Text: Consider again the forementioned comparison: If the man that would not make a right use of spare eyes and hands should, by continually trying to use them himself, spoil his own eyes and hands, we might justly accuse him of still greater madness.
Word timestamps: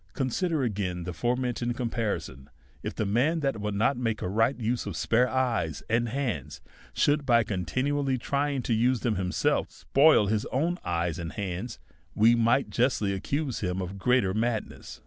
Consider 0.13 0.63
again 0.63 1.03
the 1.03 1.13
forementioned 1.13 1.77
comparison: 1.77 2.49
If 2.81 2.95
the 2.95 3.05
man 3.05 3.41
that 3.41 3.61
would 3.61 3.75
not 3.75 3.97
make 3.97 4.23
a 4.23 4.27
right 4.27 4.59
use 4.59 4.87
of 4.87 4.97
spare 4.97 5.29
eyes 5.29 5.83
and 5.91 6.09
hands 6.09 6.59
should, 6.91 7.23
by 7.23 7.43
continually 7.43 8.17
trying 8.17 8.63
to 8.63 8.73
use 8.73 9.01
them 9.01 9.13
himself, 9.17 9.69
spoil 9.69 10.25
his 10.25 10.47
own 10.47 10.79
eyes 10.83 11.19
and 11.19 11.33
hands, 11.33 11.77
we 12.15 12.33
might 12.33 12.71
justly 12.71 13.13
accuse 13.13 13.59
him 13.59 13.79
of 13.79 13.89
still 13.89 13.99
greater 13.99 14.33
madness. 14.33 14.99